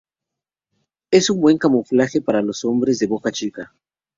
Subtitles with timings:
[1.11, 3.71] Es un buen camuflaje para los hombres de boca chica.